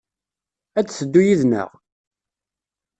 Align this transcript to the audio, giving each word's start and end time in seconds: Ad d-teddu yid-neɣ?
Ad 0.79 0.85
d-teddu 0.85 1.21
yid-neɣ? 1.27 1.69